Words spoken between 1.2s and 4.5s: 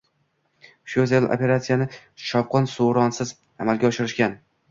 operatsiyani shovqin-suronsiz amalga oshirishgan